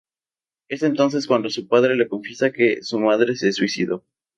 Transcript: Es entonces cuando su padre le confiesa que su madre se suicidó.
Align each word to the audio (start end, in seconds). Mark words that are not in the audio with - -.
Es 0.67 0.81
entonces 0.81 1.27
cuando 1.27 1.51
su 1.51 1.67
padre 1.67 1.95
le 1.95 2.07
confiesa 2.07 2.51
que 2.51 2.81
su 2.81 2.99
madre 2.99 3.35
se 3.35 3.53
suicidó. 3.53 4.03